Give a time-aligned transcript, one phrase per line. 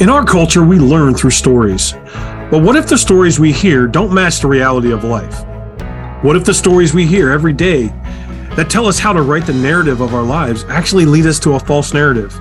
[0.00, 1.92] In our culture, we learn through stories.
[2.50, 5.44] But what if the stories we hear don't match the reality of life?
[6.24, 7.88] What if the stories we hear every day
[8.56, 11.52] that tell us how to write the narrative of our lives actually lead us to
[11.52, 12.34] a false narrative?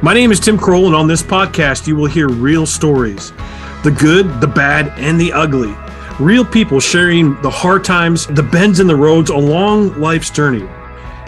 [0.00, 3.34] My name is Tim Croll, and on this podcast, you will hear real stories
[3.82, 5.76] the good, the bad, and the ugly.
[6.18, 10.66] Real people sharing the hard times, the bends in the roads along life's journey.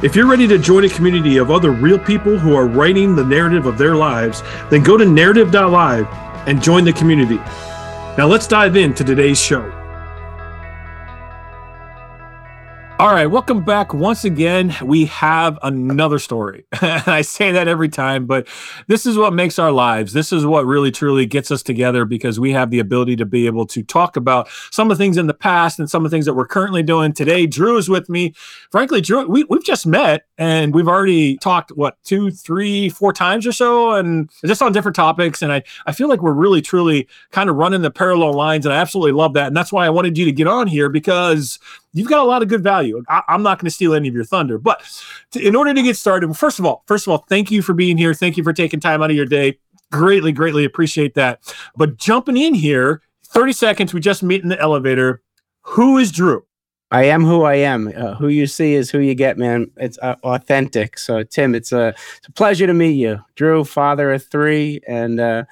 [0.03, 3.25] If you're ready to join a community of other real people who are writing the
[3.25, 6.09] narrative of their lives, then go to narrative.live
[6.49, 7.36] and join the community.
[8.18, 9.82] Now let's dive into today's show.
[13.02, 14.72] All right, welcome back once again.
[14.80, 16.66] We have another story.
[16.72, 18.46] I say that every time, but
[18.86, 20.12] this is what makes our lives.
[20.12, 23.46] This is what really truly gets us together because we have the ability to be
[23.46, 26.14] able to talk about some of the things in the past and some of the
[26.14, 27.44] things that we're currently doing today.
[27.44, 28.34] Drew is with me.
[28.70, 33.48] Frankly, Drew, we, we've just met and we've already talked, what, two, three, four times
[33.48, 35.42] or so, and just on different topics.
[35.42, 38.72] And I, I feel like we're really truly kind of running the parallel lines, and
[38.72, 39.48] I absolutely love that.
[39.48, 41.59] And that's why I wanted you to get on here because
[41.93, 43.03] you've got a lot of good value.
[43.09, 44.83] I, am not going to steal any of your thunder, but
[45.33, 47.75] to, in order to get started, first of all, first of all, thank you for
[47.75, 48.15] being here.
[48.15, 49.59] Thank you for taking time out of your day.
[49.91, 51.41] Greatly, greatly appreciate that.
[51.77, 55.23] But jumping in here, 30 seconds, we just meet in the elevator.
[55.62, 56.45] Who is Drew?
[56.91, 57.91] I am who I am.
[57.97, 59.71] Uh, who you see is who you get, man.
[59.79, 60.99] It's uh, authentic.
[60.99, 63.19] So, Tim, it's a, it's a pleasure to meet you.
[63.34, 65.45] Drew, father of three, and uh,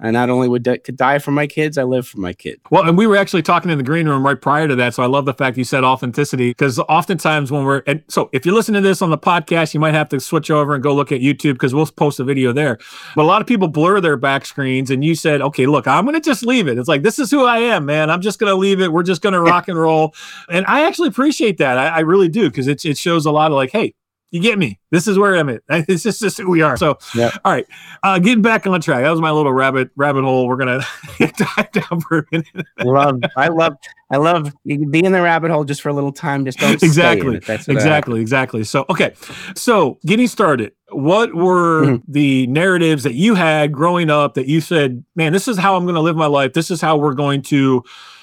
[0.00, 2.60] I not only would could die for my kids, I live for my kids.
[2.70, 4.94] Well, and we were actually talking in the green room right prior to that.
[4.94, 8.46] So I love the fact you said authenticity because oftentimes when we're and so if
[8.46, 10.94] you listen to this on the podcast, you might have to switch over and go
[10.94, 12.78] look at YouTube because we'll post a video there.
[13.16, 16.04] But a lot of people blur their back screens, and you said, okay, look, I'm
[16.04, 16.78] gonna just leave it.
[16.78, 18.08] It's like this is who I am, man.
[18.08, 18.92] I'm just gonna leave it.
[18.92, 20.14] We're just gonna rock and roll.
[20.48, 21.76] And I actually appreciate that.
[21.76, 23.94] I, I really do because it it shows a lot of like, hey,
[24.30, 24.78] you get me.
[24.90, 25.62] This is where I'm at.
[25.86, 26.76] This is just who we are.
[26.76, 27.30] So, yeah.
[27.44, 27.66] all right,
[28.02, 29.02] uh, getting back on track.
[29.02, 30.46] That was my little rabbit rabbit hole.
[30.46, 30.82] We're gonna
[31.18, 32.66] dive down for a minute.
[32.80, 33.76] love, I love,
[34.10, 36.44] I love being in the rabbit hole just for a little time.
[36.44, 38.64] Just don't exactly, exactly, exactly.
[38.64, 39.14] So, okay,
[39.54, 40.72] so getting started.
[40.90, 42.12] What were mm-hmm.
[42.12, 45.84] the narratives that you had growing up that you said, "Man, this is how I'm
[45.84, 46.52] going to live my life.
[46.52, 47.82] This is how we're going to."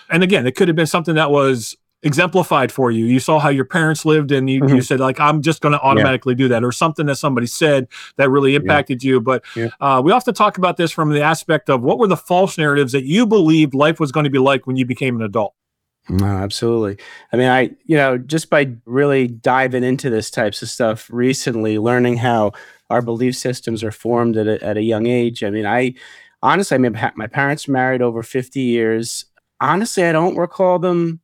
[0.10, 3.06] And again, it could have been something that was exemplified for you.
[3.06, 4.76] You saw how your parents lived and you, mm-hmm.
[4.76, 6.38] you said like, I'm just going to automatically yeah.
[6.38, 9.10] do that or something that somebody said that really impacted yeah.
[9.10, 9.22] you.
[9.22, 9.70] But yeah.
[9.82, 12.92] uh, we often talk about this from the aspect of what were the false narratives
[12.92, 15.56] that you believed life was going to be like when you became an adult?
[16.08, 17.04] No, absolutely.
[17.34, 21.80] I mean, I, you know, just by really diving into this types of stuff recently,
[21.80, 22.52] learning how
[22.92, 25.44] our belief systems are formed at a, at a young age.
[25.44, 25.96] I mean, I
[26.44, 29.26] honestly, I mean, my parents married over 50 years.
[29.60, 31.22] Honestly, I don't recall them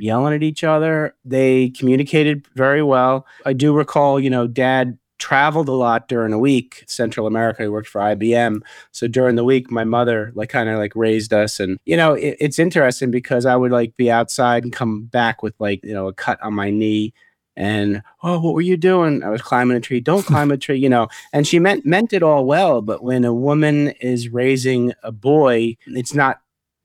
[0.00, 1.14] yelling at each other.
[1.24, 3.26] They communicated very well.
[3.44, 7.62] I do recall, you know, dad traveled a lot during the week central america.
[7.62, 11.32] He worked for ibm so during the week my mother like kind of like raised
[11.32, 11.60] us.
[11.60, 15.42] And you know it, it's interesting because i would like be outside and come back
[15.42, 17.12] with like you know a cut on my knee
[17.56, 19.24] and oh what were you doing?
[19.24, 19.98] I was climbing a tree.
[19.98, 21.08] Don't climb a tree you know.
[21.32, 25.76] And she meant meant it all well but when a woman is raising a boy
[25.86, 26.40] it's not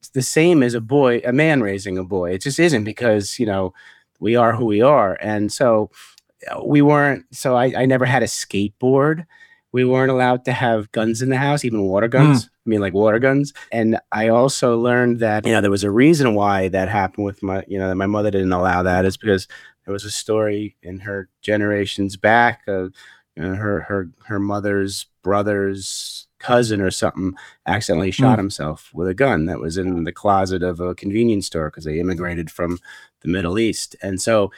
[0.09, 2.31] the same as a boy, a man raising a boy.
[2.31, 3.73] It just isn't because, you know,
[4.19, 5.17] we are who we are.
[5.21, 5.91] And so
[6.49, 9.25] uh, we weren't, so I, I never had a skateboard.
[9.71, 12.45] We weren't allowed to have guns in the house, even water guns.
[12.45, 12.47] Mm.
[12.47, 13.53] I mean, like water guns.
[13.71, 17.43] And I also learned that, you know, there was a reason why that happened with
[17.43, 19.47] my, you know, that my mother didn't allow that is because
[19.85, 22.61] there was a story in her generations back.
[22.67, 22.93] of
[23.35, 27.33] you know, her, her, her mother's brother's cousin or something
[27.65, 28.41] accidentally shot mm.
[28.41, 31.99] himself with a gun that was in the closet of a convenience store because they
[31.99, 32.79] immigrated from
[33.21, 33.95] the Middle East.
[34.01, 34.51] And so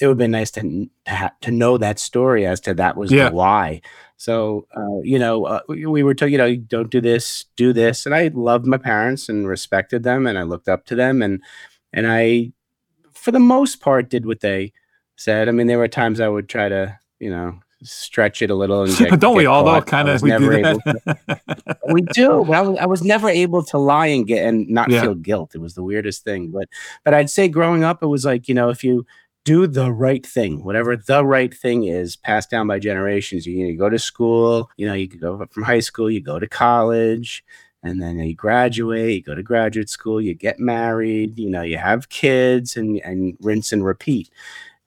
[0.00, 0.62] it would have been nice to
[1.04, 3.28] to, ha- to know that story as to that was yeah.
[3.28, 3.82] the why.
[4.16, 7.72] So uh, you know, uh, we, we, were told, you know, don't do this, do
[7.72, 11.22] this, and I loved my parents and respected them, and I looked up to them,
[11.22, 11.42] and
[11.92, 12.52] and I,
[13.12, 14.72] for the most part, did what they
[15.16, 15.48] said.
[15.48, 18.82] I mean, there were times I would try to, you know, stretch it a little
[18.82, 21.80] and get, don't get we all though kind of we do that.
[21.92, 25.02] we do I was, I was never able to lie and get and not yeah.
[25.02, 26.68] feel guilt it was the weirdest thing but
[27.04, 29.06] but i'd say growing up it was like you know if you
[29.44, 33.76] do the right thing whatever the right thing is passed down by generations you, you
[33.76, 37.44] go to school you know you go from high school you go to college
[37.82, 41.76] and then you graduate you go to graduate school you get married you know you
[41.76, 44.30] have kids and and rinse and repeat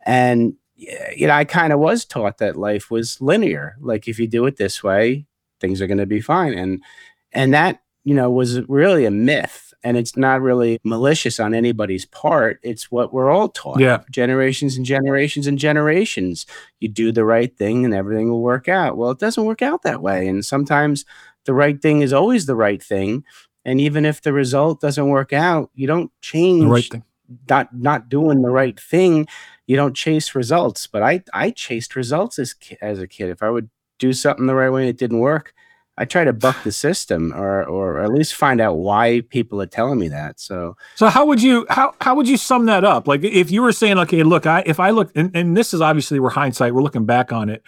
[0.05, 3.75] and you know, I kind of was taught that life was linear.
[3.79, 5.25] Like if you do it this way,
[5.61, 6.53] things are going to be fine.
[6.53, 6.83] And
[7.31, 9.73] and that, you know, was really a myth.
[9.83, 12.59] and it's not really malicious on anybody's part.
[12.63, 13.79] It's what we're all taught.
[13.79, 13.99] Yeah.
[14.11, 16.45] Generations and generations and generations.
[16.79, 18.97] You do the right thing and everything will work out.
[18.97, 20.27] Well, it doesn't work out that way.
[20.27, 21.05] And sometimes
[21.45, 23.23] the right thing is always the right thing.
[23.63, 27.03] And even if the result doesn't work out, you don't change The right thing.
[27.49, 29.27] not not doing the right thing.
[29.67, 30.87] You don't chase results.
[30.87, 33.29] But I I chased results as as a kid.
[33.29, 33.69] If I would
[33.99, 35.53] do something the right way and it didn't work,
[35.97, 39.65] I try to buck the system or or at least find out why people are
[39.65, 40.39] telling me that.
[40.39, 43.07] So So how would you how how would you sum that up?
[43.07, 45.81] Like if you were saying, okay, look, I if I look and, and this is
[45.81, 47.63] obviously we're hindsight, we're looking back on it,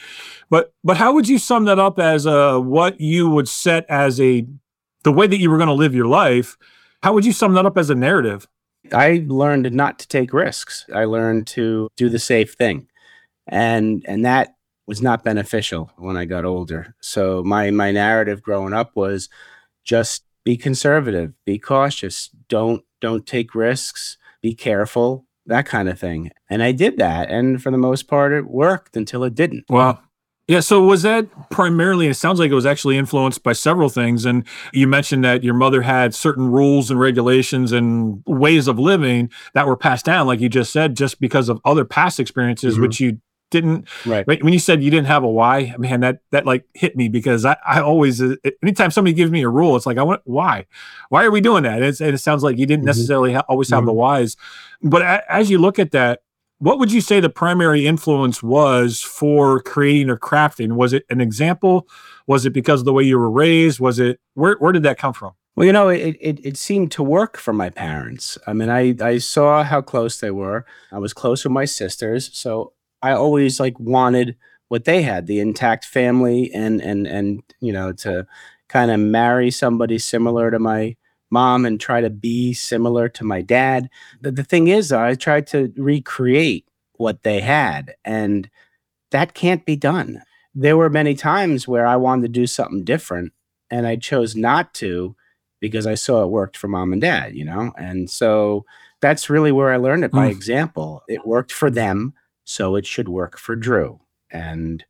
[0.49, 4.19] but but how would you sum that up as uh what you would set as
[4.19, 4.45] a
[5.03, 6.57] the way that you were going to live your life?
[7.03, 8.47] How would you sum that up as a narrative?
[8.93, 10.85] I learned not to take risks.
[10.93, 12.87] I learned to do the safe thing.
[13.47, 14.55] And and that
[14.87, 16.95] was not beneficial when I got older.
[17.01, 19.29] So my my narrative growing up was
[19.83, 26.31] just be conservative, be cautious, don't don't take risks, be careful, that kind of thing.
[26.49, 29.65] And I did that and for the most part it worked until it didn't.
[29.69, 29.99] Wow.
[30.47, 30.61] Yeah.
[30.61, 32.07] So was that primarily?
[32.07, 34.25] It sounds like it was actually influenced by several things.
[34.25, 39.29] And you mentioned that your mother had certain rules and regulations and ways of living
[39.53, 42.81] that were passed down, like you just said, just because of other past experiences, Mhm.
[42.81, 43.17] which you
[43.49, 43.87] didn't.
[44.05, 44.25] Right.
[44.27, 47.45] When you said you didn't have a why, man, that that like hit me because
[47.45, 50.65] I, I always uh, anytime somebody gives me a rule, it's like I want why,
[51.09, 51.81] why are we doing that?
[51.81, 52.87] It's, and it sounds like you didn't Mhm.
[52.87, 54.35] necessarily ha- always have the whys,
[54.83, 56.19] but a, as you look at that,
[56.59, 60.73] what would you say the primary influence was for creating or crafting?
[60.73, 61.87] Was it an example?
[62.25, 63.79] Was it because of the way you were raised?
[63.79, 65.33] Was it where where did that come from?
[65.55, 68.37] Well, you know, it, it it seemed to work for my parents.
[68.47, 70.65] I mean, I I saw how close they were.
[70.91, 74.35] I was close with my sisters, so I always like wanted
[74.69, 78.27] what they had, the intact family and and and you know, to
[78.67, 80.95] kind of marry somebody similar to my
[81.29, 83.89] mom and try to be similar to my dad.
[84.21, 88.49] The, the thing is, I tried to recreate what they had, and
[89.11, 90.21] that can't be done.
[90.55, 93.33] There were many times where I wanted to do something different,
[93.69, 95.15] and I chose not to
[95.59, 97.73] because I saw it worked for mom and dad, you know?
[97.77, 98.63] And so
[99.01, 100.31] that's really where I learned it by Mm.
[100.31, 101.03] example.
[101.07, 102.13] It worked for them,
[102.43, 103.99] so it should work for Drew.
[104.31, 104.83] And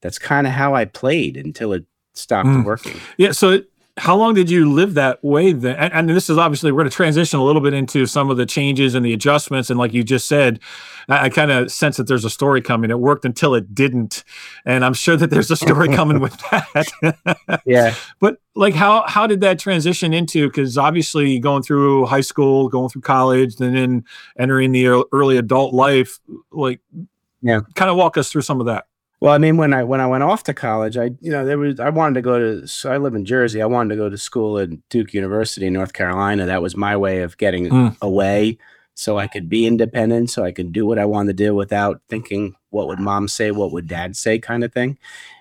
[0.00, 1.84] that's kind of how I played until it
[2.14, 2.64] stopped Mm.
[2.64, 2.96] working.
[3.18, 3.32] Yeah.
[3.32, 3.60] So
[3.98, 5.74] how long did you live that way then?
[5.76, 8.36] And, and this is obviously we're going to transition a little bit into some of
[8.36, 9.70] the changes and the adjustments.
[9.70, 10.60] And like you just said,
[11.08, 12.90] I, I kind of sense that there's a story coming.
[12.90, 14.22] It worked until it didn't,
[14.66, 17.60] and I'm sure that there's a story coming with that.
[17.64, 17.94] Yeah.
[18.20, 22.88] but like how how did that transition into because obviously going through high school going
[22.88, 24.04] through college and then
[24.38, 26.18] entering the early adult life
[26.52, 26.80] like
[27.42, 27.60] Yeah.
[27.74, 28.86] kind of walk us through some of that
[29.20, 31.58] Well, I mean, when I when I went off to college, I you know there
[31.58, 33.62] was I wanted to go to so I live in Jersey.
[33.62, 36.44] I wanted to go to school at Duke University in North Carolina.
[36.46, 37.96] That was my way of getting Mm.
[38.02, 38.58] away,
[38.94, 42.02] so I could be independent, so I could do what I wanted to do without
[42.10, 44.98] thinking what would mom say, what would dad say, kind of thing.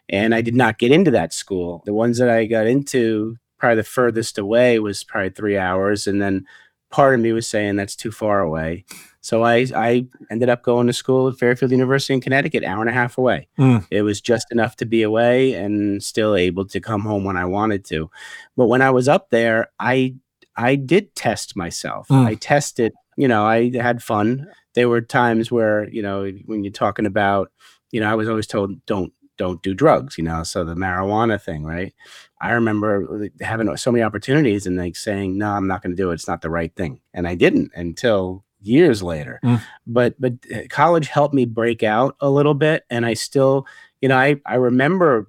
[0.07, 1.83] And I did not get into that school.
[1.85, 6.21] The ones that I got into, probably the furthest away was probably three hours, and
[6.21, 6.45] then
[6.91, 8.85] part of me was saying that's too far away.
[9.25, 12.89] So I I ended up going to school at Fairfield University in Connecticut, hour and
[12.91, 13.47] a half away.
[13.57, 13.83] Mm.
[13.89, 17.45] It was just enough to be away and still able to come home when I
[17.45, 18.11] wanted to.
[18.55, 20.13] But when I was up there, I
[20.55, 22.07] I did test myself.
[22.09, 22.27] Mm.
[22.27, 24.45] I tested, you know, I had fun.
[24.75, 27.51] There were times where, you know, when you're talking about,
[27.91, 31.41] you know, I was always told don't don't do drugs, you know, so the marijuana
[31.41, 31.95] thing, right?
[32.39, 36.11] I remember having so many opportunities and like saying, "No, I'm not going to do
[36.11, 36.13] it.
[36.13, 39.39] It's not the right thing." And I didn't until years later.
[39.43, 39.61] Mm.
[39.87, 43.65] But but uh, college helped me break out a little bit and I still,
[44.01, 45.27] you know, I I remember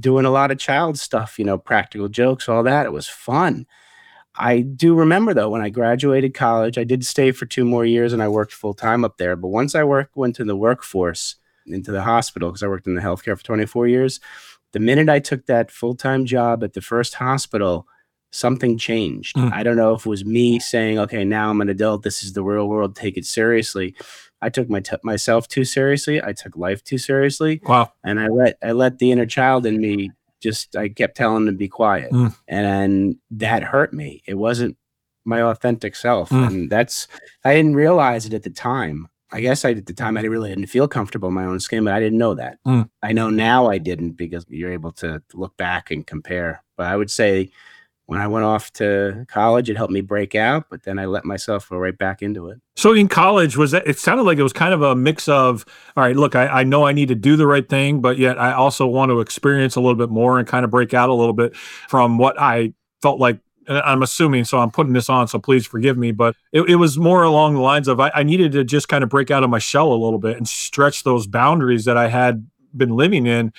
[0.00, 2.86] doing a lot of child stuff, you know, practical jokes, all that.
[2.86, 3.66] It was fun.
[4.36, 8.12] I do remember though when I graduated college, I did stay for two more years
[8.12, 9.36] and I worked full time up there.
[9.36, 11.36] But once I worked went to the workforce
[11.66, 14.20] into the hospital because I worked in the healthcare for 24 years.
[14.72, 17.86] The minute I took that full time job at the first hospital,
[18.34, 19.36] something changed.
[19.36, 19.52] Mm.
[19.52, 22.02] I don't know if it was me saying, "Okay, now I'm an adult.
[22.02, 22.96] This is the real world.
[22.96, 23.94] Take it seriously."
[24.42, 26.22] I took my t- myself too seriously.
[26.22, 29.80] I took life too seriously, wow and I let I let the inner child in
[29.80, 30.10] me
[30.42, 30.76] just.
[30.76, 32.34] I kept telling him to be quiet, Mm.
[32.48, 34.22] and that hurt me.
[34.26, 34.76] It wasn't
[35.24, 36.46] my authentic self, Mm.
[36.46, 37.08] and that's
[37.44, 39.08] I didn't realize it at the time.
[39.32, 41.82] I guess I at the time I really didn't feel comfortable in my own skin,
[41.84, 42.58] but I didn't know that.
[42.66, 42.88] Mm.
[43.02, 46.62] I know now I didn't because you're able to look back and compare.
[46.76, 47.50] But I would say
[48.06, 51.24] when I went off to college, it helped me break out, but then I let
[51.24, 52.60] myself go right back into it.
[52.76, 55.64] so in college was that it sounded like it was kind of a mix of
[55.96, 58.38] all right look I, I know i need to do the right thing but yet
[58.38, 61.14] i also want to experience a little bit more and kind of break out a
[61.14, 65.38] little bit from what i felt like I'm assuming, so I'm putting this on, so
[65.38, 68.52] please forgive me, but it, it was more along the lines of I, I, needed
[68.52, 71.26] to just kind of break out of my shell a little bit and stretch those
[71.26, 72.46] boundaries that I had
[72.76, 73.52] been living in.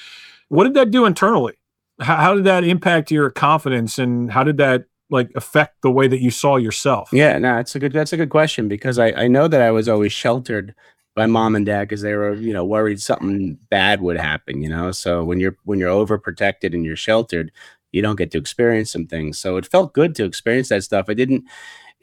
[0.49, 1.55] What did that do internally?
[1.99, 6.07] How, how did that impact your confidence and how did that like affect the way
[6.07, 7.09] that you saw yourself?
[7.13, 9.71] Yeah, no, it's a good that's a good question because I, I know that I
[9.71, 10.75] was always sheltered
[11.15, 14.69] by mom and dad because they were you know worried something bad would happen you
[14.69, 14.91] know?
[14.91, 17.51] So when you're when you're overprotected and you're sheltered
[17.91, 19.39] you don't get to experience some things.
[19.39, 21.05] So it felt good to experience that stuff.
[21.07, 21.45] I didn't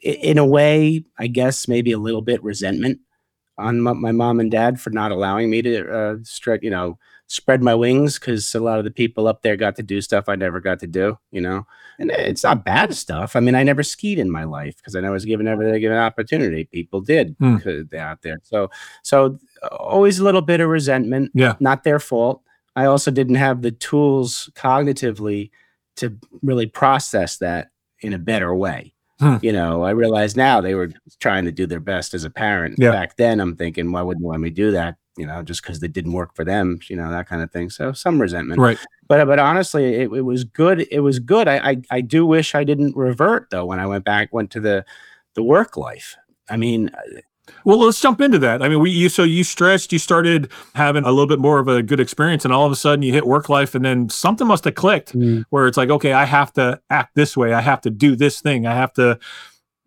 [0.03, 2.99] in a way i guess maybe a little bit resentment
[3.57, 6.97] on my, mom and dad for not allowing me to uh, stretch you know
[7.27, 10.29] spread my wings because a lot of the people up there got to do stuff
[10.29, 11.65] I never got to do, you know.
[11.99, 13.35] And it's not bad stuff.
[13.35, 15.97] I mean, I never skied in my life because I never was given ever given
[15.97, 16.65] opportunity.
[16.65, 17.57] People did hmm.
[17.97, 18.39] out there.
[18.43, 18.69] So
[19.03, 19.39] so
[19.71, 21.31] always a little bit of resentment.
[21.33, 22.41] Yeah, not their fault.
[22.75, 25.51] I also didn't have the tools cognitively
[25.97, 28.93] to really process that in a better way.
[29.19, 29.37] Hmm.
[29.41, 32.75] You know, I realize now they were trying to do their best as a parent.
[32.79, 32.91] Yeah.
[32.91, 34.95] Back then, I'm thinking, why wouldn't you let me do that?
[35.17, 37.69] You know, just because they didn't work for them, you know, that kind of thing.
[37.69, 38.79] So some resentment, right?
[39.07, 40.87] But but honestly, it, it was good.
[40.91, 41.47] It was good.
[41.47, 44.59] I, I I do wish I didn't revert though when I went back went to
[44.59, 44.85] the
[45.35, 46.15] the work life.
[46.49, 47.21] I mean, uh,
[47.65, 48.61] well, let's jump into that.
[48.61, 51.67] I mean, we you so you stretched, you started having a little bit more of
[51.67, 54.47] a good experience, and all of a sudden you hit work life, and then something
[54.47, 55.43] must have clicked mm.
[55.49, 58.41] where it's like, okay, I have to act this way, I have to do this
[58.41, 59.19] thing, I have to.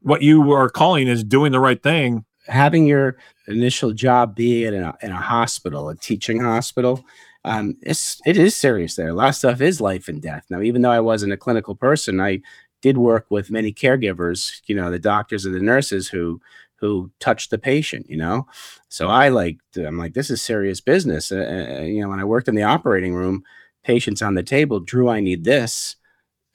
[0.02, 2.24] What you are calling is doing the right thing.
[2.48, 3.16] Having your
[3.48, 7.04] initial job be in a, in a hospital, a teaching hospital,
[7.44, 9.08] um, it's it is serious there.
[9.08, 10.44] A lot of stuff is life and death.
[10.50, 12.40] Now, even though I wasn't a clinical person, I
[12.82, 16.40] did work with many caregivers, you know, the doctors and the nurses who
[16.78, 18.46] who touched the patient, you know.
[18.88, 21.32] So I like I'm like this is serious business.
[21.32, 23.44] Uh, uh, you know, when I worked in the operating room,
[23.84, 25.96] patients on the table, Drew, I need this.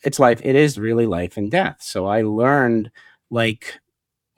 [0.03, 0.41] It's life.
[0.43, 1.77] It is really life and death.
[1.81, 2.91] So I learned
[3.29, 3.80] like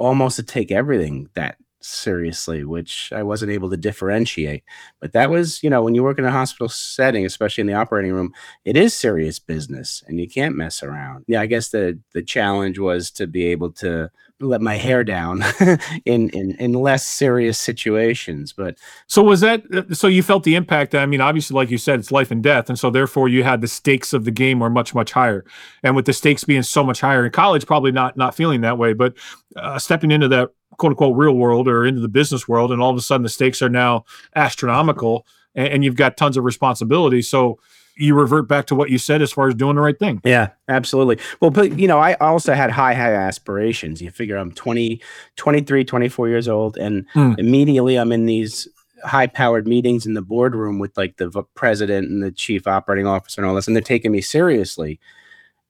[0.04, 4.63] almost to take everything that seriously, which I wasn't able to differentiate.
[5.00, 7.74] But that was, you know, when you work in a hospital setting, especially in the
[7.74, 8.34] operating room,
[8.66, 11.25] it is serious business and you can't mess around.
[11.28, 14.10] Yeah, I guess the the challenge was to be able to
[14.44, 15.44] let my hair down
[16.06, 20.56] in, in in less serious situations but so was that uh, so you felt the
[20.56, 23.44] impact i mean obviously like you said it's life and death and so therefore you
[23.44, 25.46] had the stakes of the game were much much higher
[25.82, 28.78] and with the stakes being so much higher in college probably not not feeling that
[28.78, 29.13] way but
[29.56, 30.50] uh, stepping into that
[30.84, 33.30] quote unquote real world or into the business world and all of a sudden the
[33.30, 34.04] stakes are now
[34.36, 35.25] astronomical
[35.56, 37.58] and, and you've got tons of responsibility so
[37.96, 40.20] you revert back to what you said as far as doing the right thing.
[40.25, 41.20] Yeah, absolutely.
[41.40, 44.02] Well, but you know, I also had high, high aspirations.
[44.02, 45.00] You figure I'm 20,
[45.36, 47.38] 23, 24 years old, and mm.
[47.38, 48.68] immediately I'm in these
[49.06, 53.42] high powered meetings in the boardroom with like the president and the chief operating officer
[53.42, 55.00] and all this, and they're taking me seriously.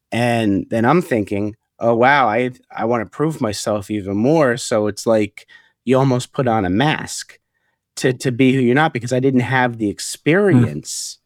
[0.09, 4.57] And then I'm thinking, oh wow, I I want to prove myself even more.
[4.57, 5.47] So it's like
[5.85, 7.39] you almost put on a mask
[7.97, 9.91] to to be who you're not because I didn't have the hmm.
[9.91, 11.15] experience.
[11.15, 11.19] Mm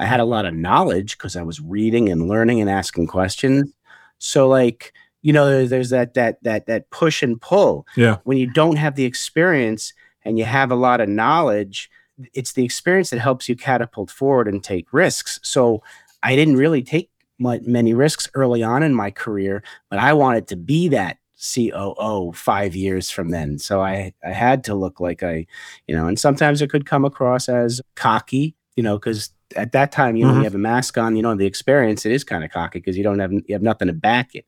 [0.00, 3.70] I had a lot of knowledge because I was reading and learning and asking questions.
[4.18, 7.86] So like, you know, there's, there's that that that that push and pull.
[7.96, 8.16] Yeah.
[8.24, 9.92] When you don't have the experience
[10.24, 11.90] and you have a lot of knowledge,
[12.32, 15.38] it's the experience that helps you catapult forward and take risks.
[15.42, 15.82] So
[16.22, 17.09] I didn't really take
[17.40, 22.76] many risks early on in my career, but I wanted to be that COO five
[22.76, 23.58] years from then.
[23.58, 25.46] So I, I had to look like I,
[25.86, 29.90] you know, and sometimes it could come across as cocky, you know, because at that
[29.90, 30.40] time, you know, mm-hmm.
[30.40, 32.96] you have a mask on, you know, the experience, it is kind of cocky because
[32.96, 34.44] you don't have, you have nothing to back it.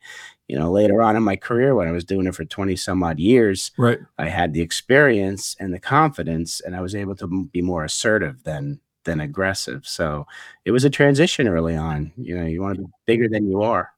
[0.48, 3.02] You know, later on in my career, when I was doing it for 20 some
[3.02, 3.98] odd years, right.
[4.18, 8.44] I had the experience and the confidence, and I was able to be more assertive
[8.44, 9.86] than, than aggressive.
[9.86, 10.26] So
[10.64, 12.12] it was a transition early on.
[12.16, 13.90] You know, you want to be bigger than you are.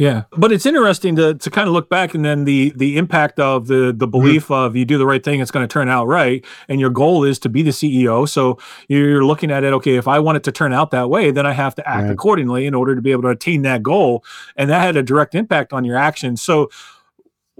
[0.00, 3.38] Yeah, but it's interesting to to kind of look back and then the the impact
[3.38, 4.10] of the the mm-hmm.
[4.10, 4.54] belief mm-hmm.
[4.54, 7.22] of you do the right thing, it's going to turn out right, and your goal
[7.22, 8.26] is to be the CEO.
[8.26, 9.74] So you're looking at it.
[9.74, 12.04] Okay, if I want it to turn out that way, then I have to act
[12.04, 12.12] right.
[12.12, 14.24] accordingly in order to be able to attain that goal,
[14.56, 16.40] and that had a direct impact on your actions.
[16.40, 16.70] So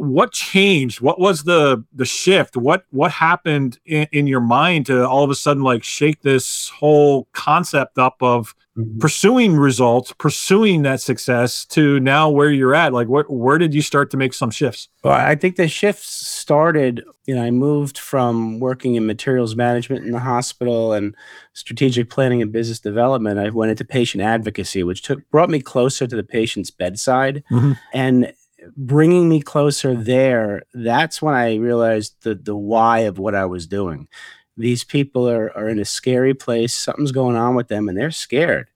[0.01, 1.03] what changed?
[1.03, 2.57] What was the the shift?
[2.57, 6.71] What what happened in, in, your mind to all of a sudden like shake this
[6.71, 8.99] whole concept up of mm-hmm.
[8.99, 12.95] pursuing results pursuing that success to now where you're at?
[12.95, 14.89] Like what where did you start to make some shifts?
[15.05, 20.05] Well i think the shifts started you know i moved from working in materials management
[20.05, 21.15] in the hospital and
[21.53, 23.39] strategic planning and business development.
[23.39, 27.45] I went into patient advocacy which took brought me closer to the patient's bedside.
[27.51, 27.73] Mm-hmm.
[27.93, 28.33] and
[28.77, 30.05] bringing me closer mm-hmm.
[30.05, 34.09] there, that's when I realized the the why of what I was doing.
[34.57, 36.75] These people are, are in a scary place.
[36.75, 38.69] Something's going on with them and they're scared.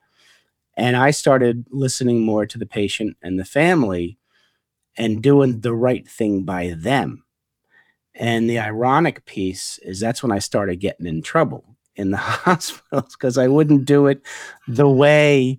[0.77, 4.19] And I started listening more to the patient and the family
[4.97, 7.25] and doing the right thing by them.
[8.15, 13.15] And the ironic piece is that's when I started getting in trouble in the hospitals
[13.17, 14.23] because I wouldn't do it
[14.67, 15.59] the way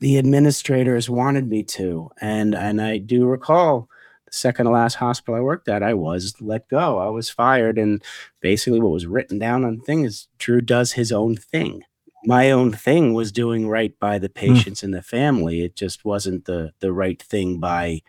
[0.00, 2.10] the administrators wanted me to.
[2.20, 3.88] And and I do recall
[4.26, 6.98] the second to last hospital I worked at, I was let go.
[6.98, 7.78] I was fired.
[7.78, 8.02] And
[8.40, 11.84] basically what was written down on the thing is Drew does his own thing.
[12.24, 14.32] My own thing was doing right by the hmm.
[14.54, 14.84] patients mm.
[14.84, 15.62] and the family.
[15.64, 18.02] It just wasn't the the right thing by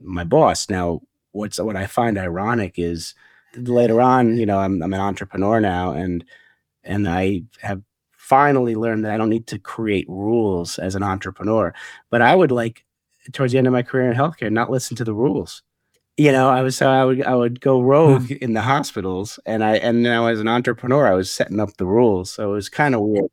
[0.00, 0.68] my boss.
[0.68, 1.02] Now,
[1.32, 3.14] what's what I find ironic is
[3.56, 6.24] later on, you know, I'm I'm an entrepreneur now and
[6.84, 7.82] and I have
[8.32, 11.74] finally learned that I don't need to create rules as an entrepreneur.
[12.08, 12.82] But I would like
[13.32, 15.62] towards the end of my career in healthcare not listen to the rules.
[16.16, 19.62] You know, I was so I would I would go rogue in the hospitals, and
[19.62, 22.30] I and now as an entrepreneur, I was setting up the rules.
[22.32, 23.30] So it was kind of weird.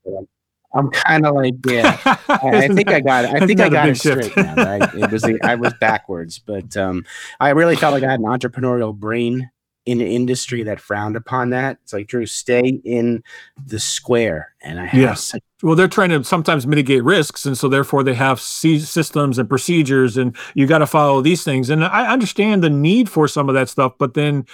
[0.74, 1.98] I'm kind of like, yeah.
[2.28, 3.32] I, I think I got it.
[3.42, 4.54] I think I got it straight now.
[4.56, 4.96] Right?
[4.96, 7.06] It was the, I was backwards, but um,
[7.40, 9.50] I really felt like I had an entrepreneurial brain
[9.90, 11.80] in an industry that frowned upon that.
[11.82, 13.24] It's like Drew, stay in
[13.66, 15.14] the square, and I have yeah.
[15.16, 19.50] such well they're trying to sometimes mitigate risks and so therefore they have systems and
[19.50, 23.50] procedures and you got to follow these things and i understand the need for some
[23.50, 24.46] of that stuff but then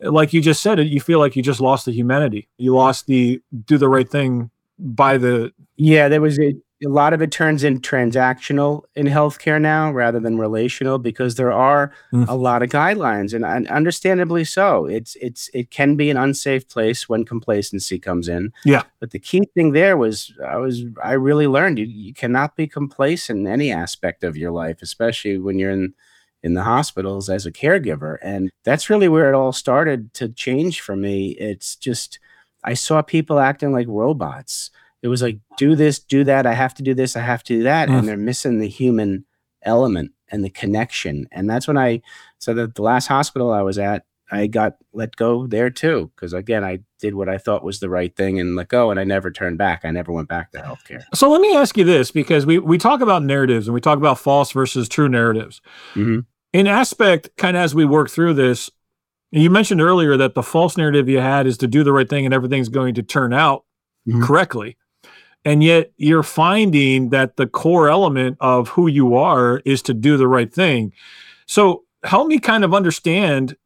[0.00, 3.06] like you just said it you feel like you just lost the humanity you lost
[3.06, 6.52] the do the right thing by the yeah there was a
[6.84, 11.52] a lot of it turns in transactional in healthcare now rather than relational because there
[11.52, 12.26] are mm.
[12.28, 14.86] a lot of guidelines and, and, understandably so.
[14.86, 18.52] It's it's it can be an unsafe place when complacency comes in.
[18.64, 18.82] Yeah.
[19.00, 22.66] But the key thing there was i was i really learned you, you cannot be
[22.66, 25.94] complacent in any aspect of your life especially when you're in
[26.42, 28.18] in the hospitals as a caregiver.
[28.20, 31.30] And that's really where it all started to change for me.
[31.32, 32.18] It's just
[32.64, 34.70] i saw people acting like robots
[35.02, 37.58] it was like do this do that i have to do this i have to
[37.58, 37.98] do that mm.
[37.98, 39.24] and they're missing the human
[39.62, 42.00] element and the connection and that's when i
[42.38, 46.32] so that the last hospital i was at i got let go there too because
[46.32, 49.04] again i did what i thought was the right thing and let go and i
[49.04, 52.10] never turned back i never went back to healthcare so let me ask you this
[52.10, 55.60] because we we talk about narratives and we talk about false versus true narratives
[55.94, 56.20] mm-hmm.
[56.52, 58.70] in aspect kind of as we work through this
[59.30, 62.24] you mentioned earlier that the false narrative you had is to do the right thing
[62.24, 63.64] and everything's going to turn out
[64.06, 64.22] mm-hmm.
[64.22, 64.76] correctly
[65.44, 70.16] and yet you're finding that the core element of who you are is to do
[70.16, 70.92] the right thing.
[71.46, 73.56] So help me kind of understand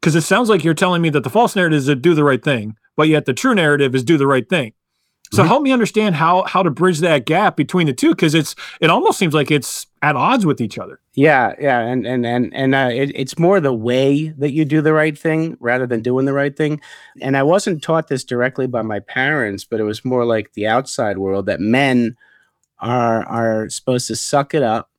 [0.00, 2.24] because it sounds like you're telling me that the false narrative is to do the
[2.24, 4.72] right thing but yet the true narrative is do the right thing
[5.32, 5.48] so mm-hmm.
[5.48, 8.90] help me understand how how to bridge that gap between the two because it's it
[8.90, 11.00] almost seems like it's at odds with each other.
[11.14, 14.80] Yeah, yeah, and and and and uh, it, it's more the way that you do
[14.80, 16.80] the right thing rather than doing the right thing.
[17.20, 20.68] And I wasn't taught this directly by my parents, but it was more like the
[20.68, 22.16] outside world that men
[22.78, 24.90] are are supposed to suck it up.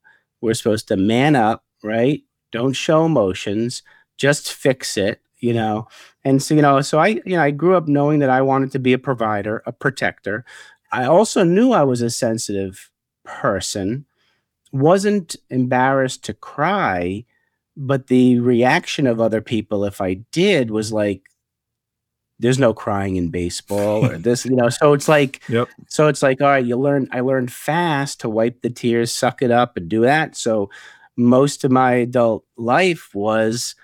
[0.42, 2.24] We're supposed to man up, right?
[2.52, 3.82] Don't show emotions,
[4.18, 5.88] just fix it, you know
[6.28, 8.74] and so, you know, so I, you know, I grew up knowing that I wanted
[8.74, 10.44] to be a provider, a protector.
[10.92, 12.92] I also knew I was a sensitive
[13.24, 14.06] person,
[14.74, 17.24] wasn't embarrassed to cry,
[17.78, 21.22] but the reaction of other people, if I did, was like,
[22.40, 24.68] there's no crying in baseball or this, you know.
[24.68, 25.70] So it's like, yep.
[25.88, 27.08] so it's like, all right, you learn.
[27.14, 30.36] I learned fast to wipe the tears, suck it up, and do that.
[30.36, 30.70] So
[31.16, 33.76] most of my adult life was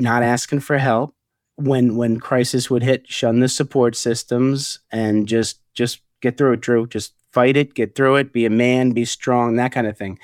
[0.00, 1.14] not asking for help,
[1.56, 6.60] when when crisis would hit, shun the support systems and just just get through it,
[6.60, 6.86] Drew.
[6.86, 10.18] Just fight it, get through it, be a man, be strong, that kind of thing.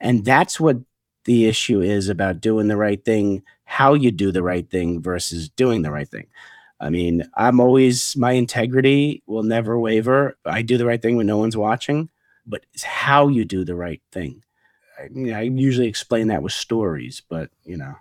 [0.00, 0.78] And that's what
[1.24, 5.48] the issue is about doing the right thing, how you do the right thing versus
[5.50, 6.26] doing the right thing.
[6.80, 10.36] I mean, I'm always my integrity will never waver.
[10.46, 12.08] I do the right thing when no one's watching,
[12.46, 14.42] but it's how you do the right thing.
[15.00, 17.94] I, I usually explain that with stories, but you know.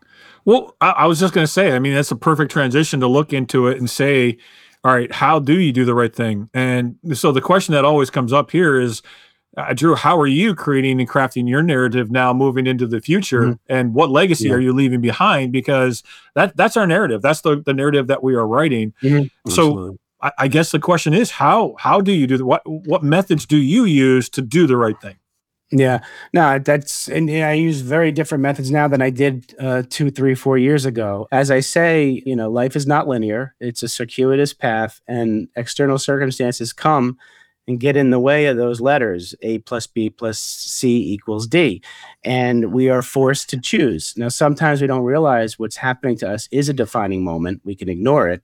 [0.46, 3.08] Well, I, I was just going to say, I mean, that's a perfect transition to
[3.08, 4.38] look into it and say,
[4.84, 6.50] all right, how do you do the right thing?
[6.54, 9.02] And so the question that always comes up here is,
[9.58, 13.42] uh, Drew, how are you creating and crafting your narrative now moving into the future?
[13.42, 13.74] Mm-hmm.
[13.74, 14.54] And what legacy yeah.
[14.54, 15.52] are you leaving behind?
[15.52, 16.04] Because
[16.36, 17.22] that that's our narrative.
[17.22, 18.94] That's the, the narrative that we are writing.
[19.02, 19.50] Mm-hmm.
[19.50, 23.04] So I, I, guess the question is how how do you do the, what what
[23.04, 25.18] methods do you use to do the right thing?
[25.72, 26.00] Yeah,
[26.34, 30.34] no, that's and I use very different methods now than I did uh, two, three,
[30.34, 31.28] four years ago.
[31.32, 36.00] As I say, you know, life is not linear; it's a circuitous path, and external
[36.00, 37.20] circumstances come
[37.68, 39.36] and get in the way of those letters.
[39.44, 41.84] A plus B plus C equals D,
[42.24, 44.16] and we are forced to choose.
[44.18, 47.62] Now, sometimes we don't realize what's happening to us is a defining moment.
[47.64, 48.42] We can ignore it.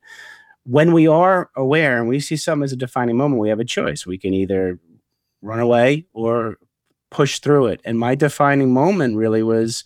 [0.66, 3.66] When we are aware and we see something as a defining moment, we have a
[3.66, 4.06] choice.
[4.06, 4.80] We can either
[5.42, 6.58] run away or
[7.10, 7.82] push through it.
[7.86, 9.84] And my defining moment really was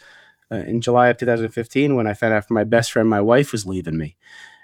[0.51, 3.51] uh, in July of 2015 when I found out from my best friend my wife
[3.51, 4.15] was leaving me.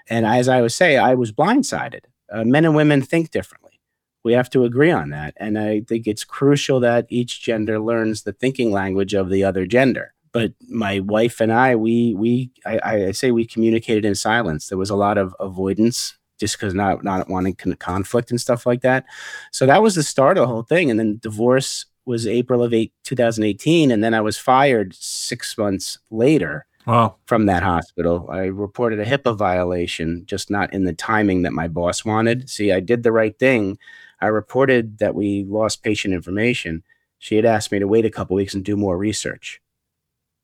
[0.08, 2.04] And as I would say, I was blindsided.
[2.30, 3.80] Uh, men and women think differently.
[4.24, 5.34] We have to agree on that.
[5.36, 9.66] And I think it's crucial that each gender learns the thinking language of the other
[9.66, 10.14] gender.
[10.32, 14.68] But my wife and I, we, we, I, I say we communicated in silence.
[14.68, 18.82] There was a lot of avoidance just because not not wanting conflict and stuff like
[18.82, 19.06] that.
[19.52, 20.90] So that was the start of the whole thing.
[20.90, 25.98] And then divorce was April of eight, 2018, and then I was fired six months
[26.10, 27.16] later wow.
[27.26, 28.28] from that hospital.
[28.30, 32.48] I reported a HIPAA violation, just not in the timing that my boss wanted.
[32.48, 33.78] See, I did the right thing.
[34.20, 36.84] I reported that we lost patient information.
[37.18, 39.60] She had asked me to wait a couple weeks and do more research.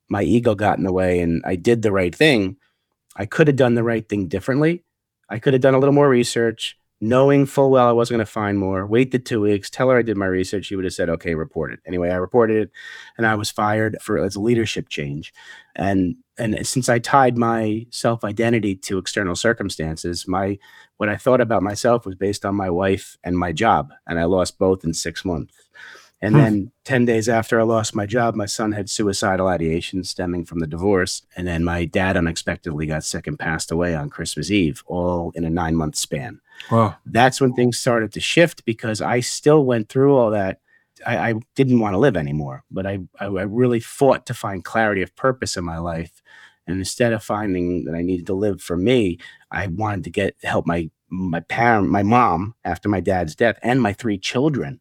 [0.08, 2.56] My ego got in the way, and I did the right thing.
[3.16, 4.82] I could have done the right thing differently.
[5.28, 8.32] I could have done a little more research knowing full well I wasn't going to
[8.32, 10.66] find more, wait the two weeks, tell her I did my research.
[10.66, 11.80] She would have said, okay, report it.
[11.84, 12.70] Anyway, I reported it
[13.18, 15.34] and I was fired for as a leadership change.
[15.74, 20.58] And and since I tied my self identity to external circumstances, my
[20.96, 23.92] what I thought about myself was based on my wife and my job.
[24.06, 25.54] And I lost both in six months.
[26.22, 26.40] And hmm.
[26.40, 30.60] then 10 days after I lost my job, my son had suicidal ideation stemming from
[30.60, 31.22] the divorce.
[31.36, 35.44] And then my dad unexpectedly got sick and passed away on Christmas Eve, all in
[35.44, 36.40] a nine month span.
[36.70, 36.94] Wow.
[37.04, 40.60] That's when things started to shift because I still went through all that.
[41.04, 44.64] I, I didn't want to live anymore, but I, I, I really fought to find
[44.64, 46.22] clarity of purpose in my life.
[46.68, 49.18] And instead of finding that I needed to live for me,
[49.50, 53.82] I wanted to get help my my parent, my mom, after my dad's death, and
[53.82, 54.80] my three children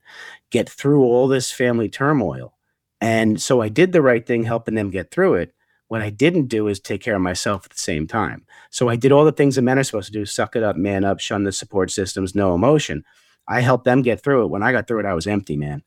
[0.49, 2.53] get through all this family turmoil.
[3.01, 5.53] And so I did the right thing, helping them get through it.
[5.87, 8.45] What I didn't do is take care of myself at the same time.
[8.69, 10.77] So I did all the things that men are supposed to do suck it up,
[10.77, 13.03] man up, shun the support systems, no emotion.
[13.47, 14.49] I helped them get through it.
[14.49, 15.83] When I got through it, I was empty, man.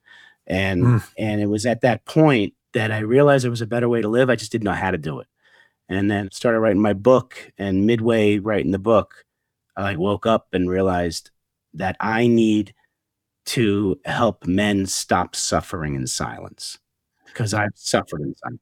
[0.47, 1.11] And mm.
[1.17, 4.09] and it was at that point that I realized there was a better way to
[4.09, 4.29] live.
[4.29, 5.27] I just didn't know how to do it.
[5.89, 7.53] And then started writing my book.
[7.57, 9.24] And midway writing the book,
[9.77, 11.31] I woke up and realized
[11.75, 12.75] that I need
[13.47, 16.79] to help men stop suffering in silence
[17.27, 18.61] because I've suffered in silence.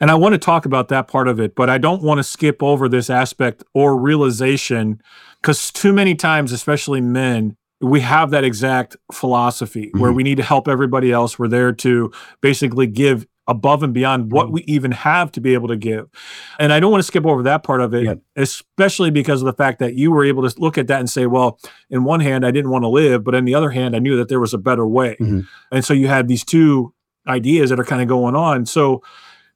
[0.00, 2.24] And I want to talk about that part of it, but I don't want to
[2.24, 5.00] skip over this aspect or realization
[5.40, 10.00] because too many times, especially men, we have that exact philosophy mm-hmm.
[10.00, 11.38] where we need to help everybody else.
[11.38, 14.54] We're there to basically give above and beyond what mm-hmm.
[14.54, 16.08] we even have to be able to give.
[16.58, 18.20] And I don't want to skip over that part of it, yep.
[18.36, 21.26] especially because of the fact that you were able to look at that and say,
[21.26, 21.58] well,
[21.90, 24.16] in one hand, I didn't want to live, but in the other hand, I knew
[24.16, 25.16] that there was a better way.
[25.20, 25.40] Mm-hmm.
[25.72, 26.94] And so you had these two
[27.26, 28.66] ideas that are kind of going on.
[28.66, 29.02] So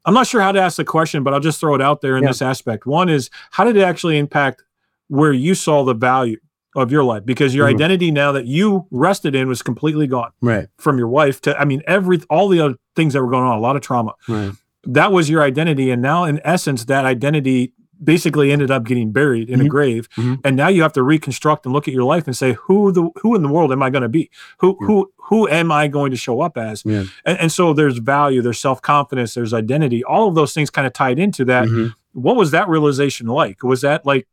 [0.05, 2.17] I'm not sure how to ask the question, but I'll just throw it out there
[2.17, 2.31] in yeah.
[2.31, 2.85] this aspect.
[2.85, 4.63] One is how did it actually impact
[5.09, 6.39] where you saw the value
[6.75, 7.25] of your life?
[7.25, 7.77] Because your mm-hmm.
[7.77, 10.31] identity now that you rested in was completely gone.
[10.41, 10.69] Right.
[10.79, 13.57] From your wife to I mean every all the other things that were going on,
[13.57, 14.15] a lot of trauma.
[14.29, 14.53] Right.
[14.85, 15.91] That was your identity.
[15.91, 19.67] And now in essence, that identity basically ended up getting buried in mm-hmm.
[19.67, 20.35] a grave mm-hmm.
[20.45, 23.09] and now you have to reconstruct and look at your life and say who the
[23.23, 24.87] who in the world am i going to be who yeah.
[24.87, 27.05] who who am i going to show up as yeah.
[27.25, 30.93] and, and, so there's value there's self-confidence there's identity all of those things kind of
[30.93, 31.89] tied into that mm-hmm.
[32.13, 34.27] what was that realization like was that like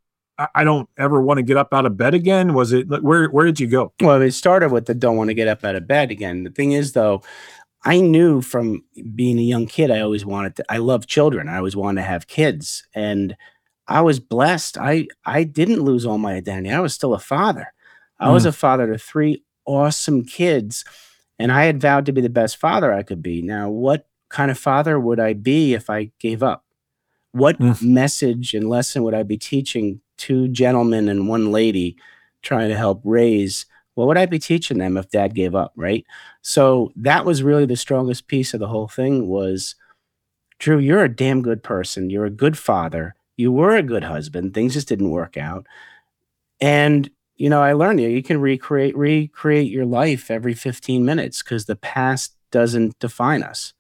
[0.56, 2.54] I don't ever want to get up out of bed again.
[2.54, 3.28] Was it where?
[3.30, 3.94] Where did you go?
[4.02, 6.44] Well, it started with the don't want to get up out of bed again.
[6.44, 7.24] The thing is, though,
[7.84, 8.84] I knew from
[9.16, 10.66] being a young kid, I always wanted to.
[10.70, 11.50] I love children.
[11.50, 13.36] I always wanted to have kids, and
[13.88, 14.78] I was blessed.
[14.78, 16.74] I I didn't lose all my identity.
[16.74, 17.74] I was still a father.
[18.20, 18.34] I mm.
[18.34, 20.86] was a father to three awesome kids,
[21.40, 23.42] and I had vowed to be the best father I could be.
[23.42, 26.66] Now, what kind of father would I be if I gave up?
[27.32, 27.82] What mm.
[27.82, 31.98] message and lesson would I be teaching two gentlemen and one lady
[32.42, 33.66] trying to help raise?
[33.96, 36.06] What would I be teaching them if dad gave up, right?
[36.42, 39.76] So that was really the strongest piece of the whole thing was
[40.60, 42.10] Drew, you're a damn good person.
[42.10, 44.54] You're a good father you were a good husband.
[44.54, 45.66] Things just didn't work out.
[46.62, 51.42] And you know, I learned you you can recreate recreate your life every 15 minutes
[51.42, 53.74] because the past doesn't define us.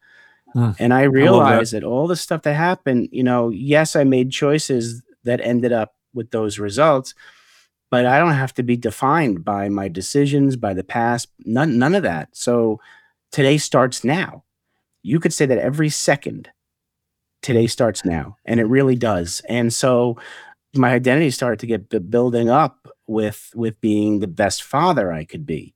[0.55, 1.85] Mm, and I realized I that.
[1.85, 5.95] that all the stuff that happened, you know, yes, I made choices that ended up
[6.13, 7.13] with those results,
[7.89, 11.95] but I don't have to be defined by my decisions, by the past, none none
[11.95, 12.29] of that.
[12.33, 12.79] So
[13.31, 14.43] today starts now.
[15.03, 16.49] You could say that every second
[17.41, 20.17] today starts now and it really does and so
[20.75, 25.45] my identity started to get building up with with being the best father i could
[25.45, 25.73] be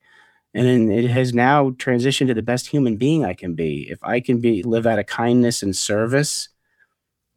[0.56, 3.88] and then it has now transitioned to the best human being i can be.
[3.90, 6.50] If i can be live out of kindness and service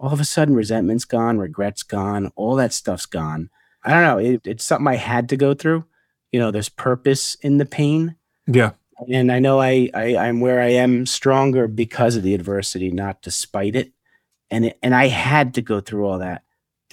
[0.00, 3.50] all of a sudden resentment's gone regret's gone all that stuff's gone.
[3.85, 5.85] I don't know it, it's something i had to go through.
[6.33, 8.16] You know there's purpose in the pain.
[8.46, 8.70] Yeah.
[9.12, 13.20] And i know I, I i'm where i am stronger because of the adversity not
[13.20, 13.92] despite it.
[14.50, 16.42] And it, and I had to go through all that,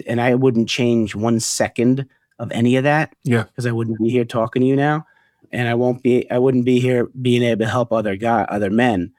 [0.05, 2.05] and I wouldn't change one second
[2.37, 3.15] of any of that.
[3.23, 5.05] Yeah, because I wouldn't be here talking to you now,
[5.51, 6.29] and I won't be.
[6.29, 9.13] I wouldn't be here being able to help other guy, other men,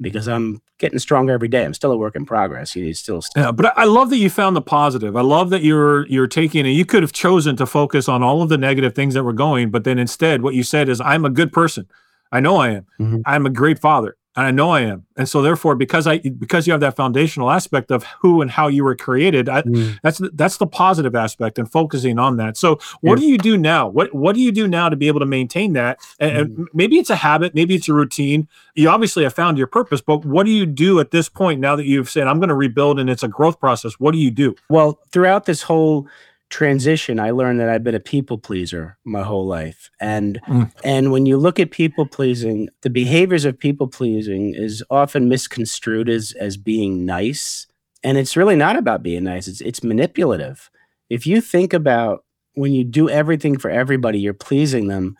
[0.00, 1.64] because I'm getting stronger every day.
[1.64, 2.76] I'm still a work in progress.
[2.76, 5.16] You still, still yeah, but I love that you found the positive.
[5.16, 8.42] I love that you're you're taking and you could have chosen to focus on all
[8.42, 11.24] of the negative things that were going, but then instead, what you said is, "I'm
[11.24, 11.88] a good person.
[12.30, 12.86] I know I am.
[13.00, 13.20] Mm-hmm.
[13.24, 15.04] I'm a great father and I know I am.
[15.16, 18.68] And so therefore, because I because you have that foundational aspect of who and how
[18.68, 19.98] you were created, I, mm.
[20.04, 22.56] that's that's the positive aspect and focusing on that.
[22.56, 23.26] So what yeah.
[23.26, 23.88] do you do now?
[23.88, 25.98] What what do you do now to be able to maintain that?
[26.20, 26.40] And, mm.
[26.40, 28.46] and, maybe it's a habit, maybe it's a routine.
[28.76, 31.74] You obviously have found your purpose, but what do you do at this point now
[31.74, 33.94] that you've said I'm going to rebuild and it's a growth process?
[33.94, 34.54] What do you do?
[34.68, 36.06] Well, throughout this whole
[36.50, 39.90] transition, I learned that I've been a people pleaser my whole life.
[40.00, 40.70] And mm.
[40.84, 46.08] and when you look at people pleasing, the behaviors of people pleasing is often misconstrued
[46.08, 47.66] as as being nice.
[48.02, 49.48] And it's really not about being nice.
[49.48, 50.70] It's it's manipulative.
[51.10, 55.16] If you think about when you do everything for everybody, you're pleasing them.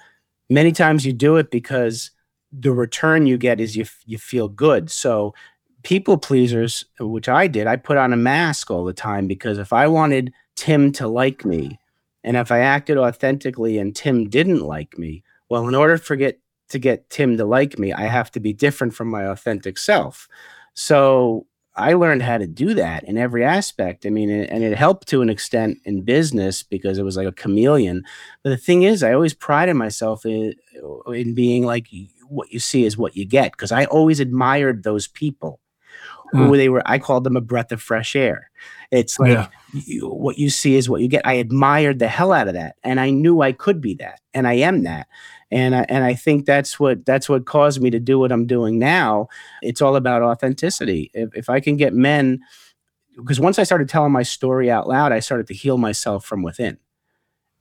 [0.50, 2.10] Many times you do it because
[2.50, 4.90] the return you get is you you feel good.
[4.90, 5.34] So
[5.82, 9.72] people pleasers, which I did, I put on a mask all the time because if
[9.72, 11.78] I wanted Tim to like me.
[12.24, 16.40] And if I acted authentically and Tim didn't like me, well, in order for get
[16.70, 20.28] to get Tim to like me, I have to be different from my authentic self.
[20.74, 24.04] So I learned how to do that in every aspect.
[24.04, 27.32] I mean, and it helped to an extent in business because it was like a
[27.32, 28.02] chameleon.
[28.42, 30.54] But the thing is, I always prided myself in,
[31.06, 31.86] in being like,
[32.26, 33.52] what you see is what you get.
[33.52, 35.60] Because I always admired those people
[36.34, 36.46] mm.
[36.46, 38.50] who they were, I called them a breath of fresh air.
[38.90, 41.26] It's like, yeah you, what you see is what you get.
[41.26, 44.46] I admired the hell out of that, and I knew I could be that, and
[44.46, 45.08] I am that.
[45.50, 48.46] And I, and I think that's what that's what caused me to do what I'm
[48.46, 49.28] doing now.
[49.62, 51.10] It's all about authenticity.
[51.14, 52.40] If, if I can get men,
[53.16, 56.42] because once I started telling my story out loud, I started to heal myself from
[56.42, 56.78] within.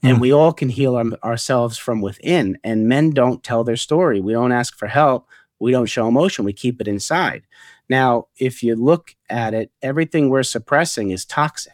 [0.04, 0.22] And hmm.
[0.22, 2.58] we all can heal our, ourselves from within.
[2.64, 4.20] And men don't tell their story.
[4.20, 5.28] We don't ask for help.
[5.60, 6.46] We don't show emotion.
[6.46, 7.44] We keep it inside.
[7.90, 11.74] Now, if you look at it, everything we're suppressing is toxic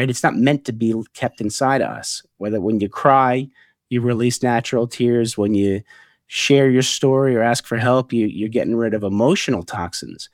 [0.00, 0.10] right?
[0.10, 2.22] It's not meant to be kept inside us.
[2.38, 3.48] Whether when you cry,
[3.88, 5.36] you release natural tears.
[5.36, 5.82] When you
[6.26, 10.28] share your story or ask for help, you, you're getting rid of emotional toxins.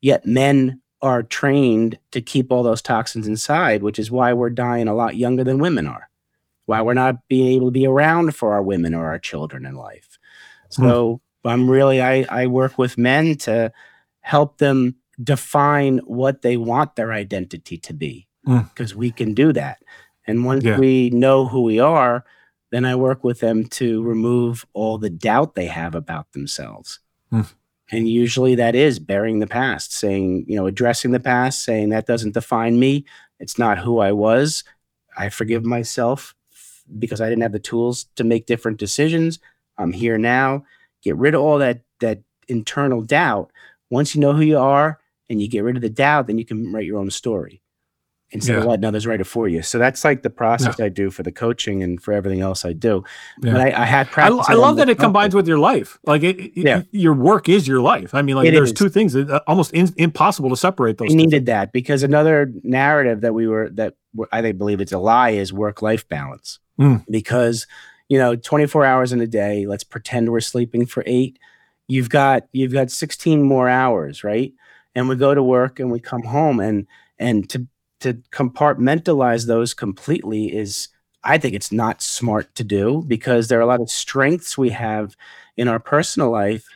[0.00, 4.88] Yet men are trained to keep all those toxins inside, which is why we're dying
[4.88, 6.08] a lot younger than women are.
[6.66, 9.74] Why we're not being able to be around for our women or our children in
[9.74, 10.18] life.
[10.70, 11.48] So hmm.
[11.48, 13.70] I'm really I, I work with men to
[14.24, 18.96] help them define what they want their identity to be because mm.
[18.96, 19.82] we can do that.
[20.26, 20.78] And once yeah.
[20.78, 22.24] we know who we are,
[22.72, 27.00] then I work with them to remove all the doubt they have about themselves.
[27.30, 27.52] Mm.
[27.92, 32.06] And usually that is burying the past, saying, you know, addressing the past, saying that
[32.06, 33.04] doesn't define me.
[33.38, 34.64] It's not who I was.
[35.18, 36.34] I forgive myself
[36.98, 39.38] because I didn't have the tools to make different decisions.
[39.76, 40.64] I'm here now.
[41.02, 43.50] Get rid of all that that internal doubt.
[43.90, 46.44] Once you know who you are and you get rid of the doubt, then you
[46.44, 47.62] can write your own story
[48.30, 48.58] instead yeah.
[48.60, 49.62] of letting others write it for you.
[49.62, 50.86] So that's like the process yeah.
[50.86, 53.04] I do for the coaching and for everything else I do.
[53.42, 53.52] Yeah.
[53.52, 54.46] But I, I had practice.
[54.48, 55.98] I, I love that it combines with your life.
[56.04, 56.82] Like it, yeah.
[56.90, 58.14] your work is your life.
[58.14, 58.78] I mean, like it there's is.
[58.78, 61.12] two things that uh, almost in, impossible to separate those.
[61.12, 63.94] I needed that because another narrative that we were that
[64.32, 66.58] I think believe it's a lie is work life balance.
[66.80, 67.04] Mm.
[67.08, 67.66] Because
[68.08, 69.66] you know, 24 hours in a day.
[69.66, 71.38] Let's pretend we're sleeping for eight.
[71.86, 74.52] You've got you've got 16 more hours, right?
[74.94, 76.86] And we go to work and we come home and
[77.18, 77.66] and to
[78.00, 80.88] to compartmentalize those completely is
[81.24, 84.70] I think it's not smart to do because there are a lot of strengths we
[84.70, 85.16] have
[85.56, 86.66] in our personal life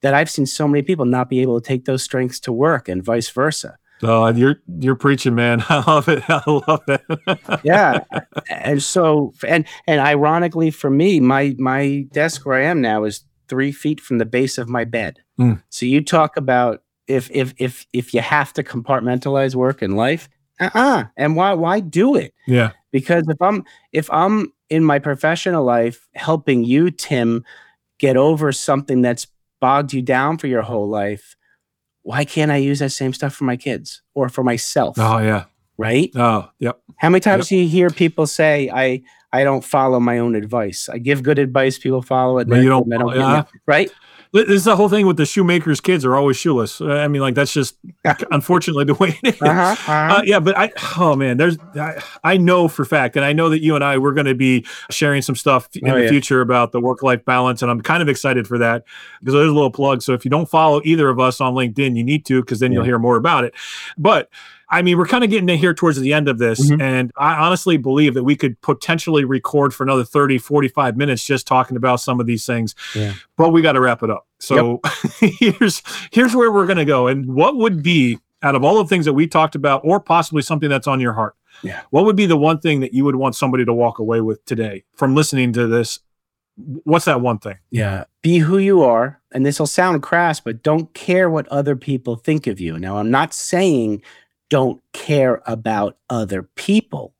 [0.00, 2.88] that I've seen so many people not be able to take those strengths to work
[2.88, 3.76] and vice versa.
[4.02, 5.64] Oh, you're you're preaching, man.
[5.68, 6.22] I love it.
[6.28, 7.60] I love it.
[7.64, 8.04] yeah,
[8.48, 13.24] and so and and ironically for me, my my desk where I am now is
[13.48, 15.20] three feet from the base of my bed.
[15.38, 15.62] Mm.
[15.70, 20.28] So you talk about if if if if you have to compartmentalize work and life,
[20.60, 21.04] uh-uh.
[21.16, 22.34] And why why do it?
[22.46, 22.72] Yeah.
[22.92, 27.44] Because if I'm if I'm in my professional life helping you, Tim,
[27.98, 29.26] get over something that's
[29.60, 31.36] bogged you down for your whole life,
[32.02, 34.96] why can't I use that same stuff for my kids or for myself?
[34.98, 35.44] Oh yeah.
[35.78, 36.10] Right?
[36.16, 36.80] Oh, yep.
[36.96, 37.48] How many times yep.
[37.48, 40.88] do you hear people say, I I don't follow my own advice.
[40.88, 42.48] I give good advice, people follow it.
[42.48, 43.44] But you don't, don't yeah.
[43.66, 43.90] right?
[44.32, 47.34] this is the whole thing with the shoemakers kids are always shoeless i mean like
[47.34, 47.76] that's just
[48.30, 49.42] unfortunately the way it is.
[49.42, 50.16] Uh-huh, uh-huh.
[50.16, 53.48] Uh, yeah but i oh man there's I, I, know for fact and i know
[53.48, 56.08] that you and i we're going to be sharing some stuff in oh, the yeah.
[56.10, 58.84] future about the work-life balance and i'm kind of excited for that
[59.20, 61.96] because there's a little plug so if you don't follow either of us on linkedin
[61.96, 62.76] you need to because then yeah.
[62.76, 63.54] you'll hear more about it
[63.96, 64.28] but
[64.70, 66.70] I mean, we're kind of getting in here towards the end of this.
[66.70, 66.80] Mm-hmm.
[66.80, 71.46] And I honestly believe that we could potentially record for another 30, 45 minutes just
[71.46, 72.74] talking about some of these things.
[72.94, 73.14] Yeah.
[73.36, 74.26] But we got to wrap it up.
[74.40, 74.80] So
[75.20, 75.32] yep.
[75.38, 77.08] here's here's where we're gonna go.
[77.08, 80.42] And what would be out of all the things that we talked about, or possibly
[80.42, 81.34] something that's on your heart?
[81.62, 81.82] Yeah.
[81.90, 84.44] What would be the one thing that you would want somebody to walk away with
[84.44, 86.00] today from listening to this?
[86.84, 87.56] What's that one thing?
[87.70, 88.04] Yeah.
[88.22, 89.20] Be who you are.
[89.32, 92.78] And this will sound crass, but don't care what other people think of you.
[92.78, 94.02] Now, I'm not saying
[94.50, 97.14] don't care about other people.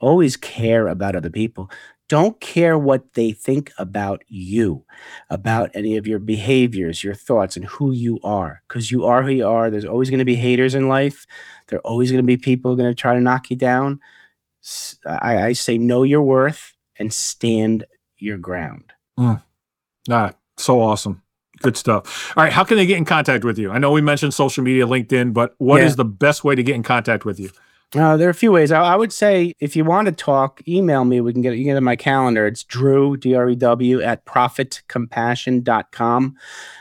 [0.00, 1.70] Always care about other people.
[2.08, 4.84] Don't care what they think about you,
[5.30, 9.30] about any of your behaviors, your thoughts, and who you are, because you are who
[9.30, 9.70] you are.
[9.70, 11.26] There's always going to be haters in life.
[11.68, 14.00] There are always going to be people going to try to knock you down.
[15.06, 17.84] I, I, say know your worth and stand
[18.18, 18.92] your ground.
[19.18, 19.42] Mm.
[20.08, 21.22] Ah, so awesome.
[21.62, 22.32] Good stuff.
[22.36, 22.52] All right.
[22.52, 23.70] How can they get in contact with you?
[23.70, 25.86] I know we mentioned social media, LinkedIn, but what yeah.
[25.86, 27.50] is the best way to get in contact with you?
[27.94, 28.72] Uh, there are a few ways.
[28.72, 31.20] I, I, would say if you want to talk, email me.
[31.20, 32.46] We can get you get in my calendar.
[32.46, 36.36] It's Drew D R E W at profitcompassion.com.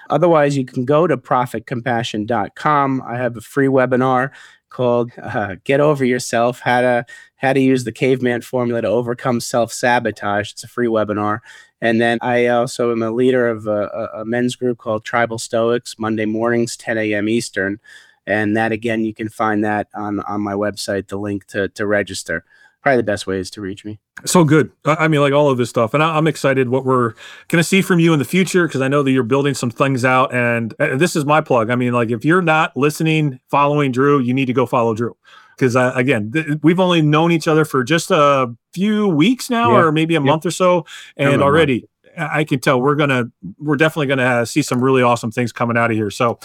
[0.09, 3.03] Otherwise, you can go to profitcompassion.com.
[3.05, 4.31] I have a free webinar
[4.69, 9.41] called uh, "Get Over Yourself: How to How to Use the Caveman Formula to Overcome
[9.41, 11.39] Self Sabotage." It's a free webinar.
[11.81, 15.97] And then I also am a leader of a, a men's group called Tribal Stoics,
[15.97, 17.27] Monday mornings, 10 a.m.
[17.27, 17.79] Eastern.
[18.27, 21.87] And that again you can find that on on my website the link to to
[21.87, 22.45] register.
[22.83, 23.99] Probably the best way is to reach me.
[24.25, 24.71] So good.
[24.85, 25.95] I mean like all of this stuff.
[25.95, 27.13] And i'm excited what we're
[27.47, 29.71] going to see from you in the future because i know that you're building some
[29.71, 30.33] things out.
[30.33, 31.71] And this is my plug.
[31.71, 35.15] I mean like if you're not listening following drew you need to go follow drew
[35.61, 39.71] because uh, again th- we've only known each other for just a few weeks now
[39.71, 39.77] yeah.
[39.77, 40.83] or maybe a month or so
[41.17, 43.25] and already I can tell we're gonna
[43.59, 46.09] we're definitely gonna see some really awesome things coming out of here.
[46.09, 46.39] So,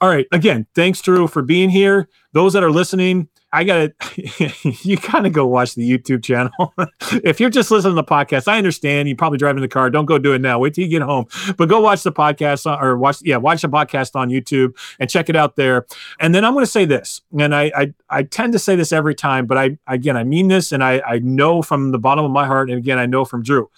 [0.00, 2.08] all right, again, thanks Drew for being here.
[2.32, 3.92] Those that are listening, I gotta
[4.82, 6.52] you of go watch the YouTube channel.
[7.24, 9.90] if you're just listening to the podcast, I understand you probably driving the car.
[9.90, 10.58] Don't go do it now.
[10.58, 11.26] Wait till you get home.
[11.56, 15.28] But go watch the podcast or watch yeah watch the podcast on YouTube and check
[15.28, 15.86] it out there.
[16.20, 18.92] And then I'm going to say this, and I, I I tend to say this
[18.92, 22.24] every time, but I again I mean this, and I I know from the bottom
[22.24, 23.68] of my heart, and again I know from Drew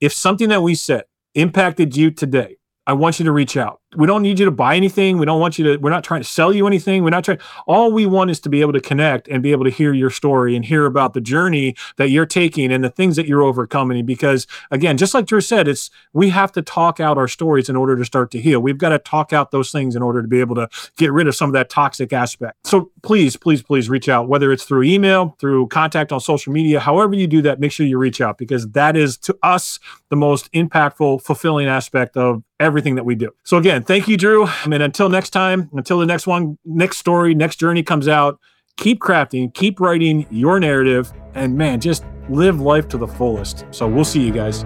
[0.00, 1.04] if something that we said
[1.34, 2.56] impacted you today,
[2.86, 5.18] I want you to reach out we don't need you to buy anything.
[5.18, 7.02] We don't want you to, we're not trying to sell you anything.
[7.02, 9.64] We're not trying, all we want is to be able to connect and be able
[9.64, 13.16] to hear your story and hear about the journey that you're taking and the things
[13.16, 14.06] that you're overcoming.
[14.06, 17.74] Because again, just like Drew said, it's, we have to talk out our stories in
[17.74, 18.60] order to start to heal.
[18.60, 21.26] We've got to talk out those things in order to be able to get rid
[21.26, 22.66] of some of that toxic aspect.
[22.66, 26.78] So please, please, please reach out, whether it's through email, through contact on social media,
[26.78, 30.16] however you do that, make sure you reach out because that is to us the
[30.16, 33.30] most impactful, fulfilling aspect of everything that we do.
[33.42, 34.46] So again, thank you, Drew.
[34.46, 38.38] I mean, until next time, until the next one, next story, next journey comes out,
[38.76, 43.64] keep crafting, keep writing your narrative, and man, just live life to the fullest.
[43.70, 44.64] So we'll see you guys.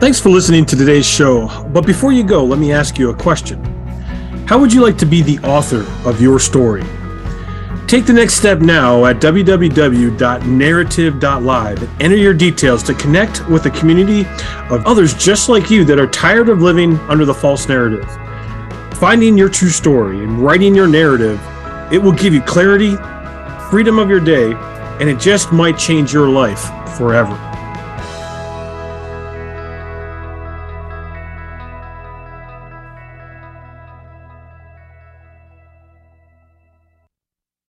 [0.00, 1.48] Thanks for listening to today's show.
[1.72, 3.62] But before you go, let me ask you a question.
[4.46, 6.84] How would you like to be the author of your story?
[7.88, 14.26] Take the next step now at www.narrative.live enter your details to connect with a community
[14.68, 18.06] of others just like you that are tired of living under the false narrative.
[18.98, 21.40] Finding your true story and writing your narrative,
[21.90, 22.94] it will give you clarity,
[23.70, 24.52] freedom of your day,
[25.00, 27.47] and it just might change your life forever.